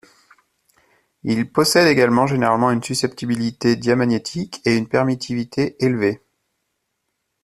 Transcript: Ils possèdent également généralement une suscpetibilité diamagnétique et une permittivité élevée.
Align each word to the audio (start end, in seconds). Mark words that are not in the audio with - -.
Ils 1.21 1.51
possèdent 1.51 1.85
également 1.89 2.25
généralement 2.25 2.71
une 2.71 2.81
suscpetibilité 2.81 3.75
diamagnétique 3.75 4.59
et 4.65 4.75
une 4.75 4.87
permittivité 4.89 5.75
élevée. 5.77 6.23